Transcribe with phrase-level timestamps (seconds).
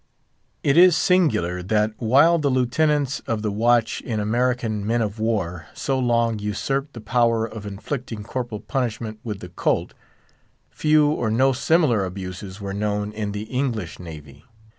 [0.63, 5.67] It is singular that while the Lieutenants of the watch in American men of war
[5.75, 9.93] so long usurped the power of inflicting corporal punishment with the colt,
[10.71, 14.43] few or no similar abuses were known in the English Navy.